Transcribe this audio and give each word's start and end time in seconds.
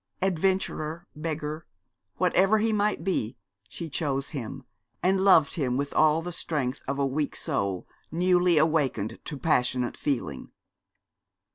Adventurer, 0.23 1.05
beggar, 1.15 1.67
whatever 2.17 2.57
he 2.57 2.73
might 2.73 3.03
be, 3.03 3.37
she 3.69 3.87
chose 3.87 4.31
him, 4.31 4.63
and 5.03 5.21
loved 5.21 5.53
him 5.53 5.77
with 5.77 5.93
all 5.93 6.23
the 6.23 6.31
strength 6.31 6.81
of 6.87 6.97
a 6.97 7.05
weak 7.05 7.35
soul 7.35 7.87
newly 8.11 8.57
awakened 8.57 9.19
to 9.23 9.37
passionate 9.37 9.95
feeling. 9.95 10.49